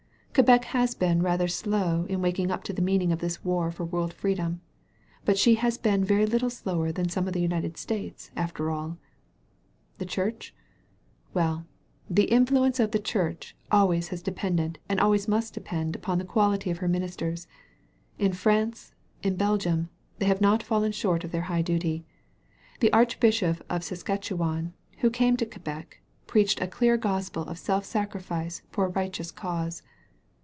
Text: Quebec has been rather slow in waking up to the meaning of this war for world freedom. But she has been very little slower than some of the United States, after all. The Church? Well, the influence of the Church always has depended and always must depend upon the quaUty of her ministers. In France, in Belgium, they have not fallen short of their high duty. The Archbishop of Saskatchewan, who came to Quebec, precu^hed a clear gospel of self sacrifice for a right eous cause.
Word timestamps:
Quebec 0.33 0.63
has 0.63 0.95
been 0.95 1.21
rather 1.21 1.49
slow 1.49 2.05
in 2.07 2.21
waking 2.21 2.51
up 2.51 2.63
to 2.63 2.71
the 2.71 2.81
meaning 2.81 3.11
of 3.11 3.19
this 3.19 3.43
war 3.43 3.69
for 3.69 3.83
world 3.83 4.13
freedom. 4.13 4.61
But 5.25 5.37
she 5.37 5.55
has 5.55 5.77
been 5.77 6.05
very 6.05 6.25
little 6.25 6.49
slower 6.49 6.89
than 6.93 7.09
some 7.09 7.27
of 7.27 7.33
the 7.33 7.41
United 7.41 7.75
States, 7.75 8.31
after 8.33 8.71
all. 8.71 8.97
The 9.97 10.05
Church? 10.05 10.55
Well, 11.33 11.65
the 12.09 12.31
influence 12.31 12.79
of 12.79 12.91
the 12.91 12.97
Church 12.97 13.57
always 13.73 14.07
has 14.07 14.21
depended 14.21 14.79
and 14.87 15.01
always 15.01 15.27
must 15.27 15.53
depend 15.53 15.97
upon 15.97 16.17
the 16.17 16.23
quaUty 16.25 16.71
of 16.71 16.77
her 16.77 16.87
ministers. 16.87 17.45
In 18.17 18.31
France, 18.31 18.93
in 19.21 19.35
Belgium, 19.35 19.89
they 20.19 20.27
have 20.27 20.39
not 20.39 20.63
fallen 20.63 20.93
short 20.93 21.25
of 21.25 21.33
their 21.33 21.43
high 21.51 21.61
duty. 21.61 22.05
The 22.79 22.93
Archbishop 22.93 23.65
of 23.69 23.83
Saskatchewan, 23.83 24.71
who 24.99 25.09
came 25.09 25.35
to 25.35 25.45
Quebec, 25.45 25.99
precu^hed 26.25 26.61
a 26.61 26.67
clear 26.67 26.95
gospel 26.95 27.41
of 27.43 27.59
self 27.59 27.83
sacrifice 27.83 28.61
for 28.69 28.85
a 28.85 28.89
right 28.89 29.11
eous 29.13 29.29
cause. 29.35 29.83